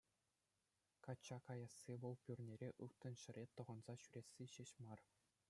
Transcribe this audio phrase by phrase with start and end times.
[1.05, 4.99] Качча каясси вӑл пӳрнере ылтӑн ҫӗрӗ тӑхӑнса ҫӳресси ҫеҫ мар.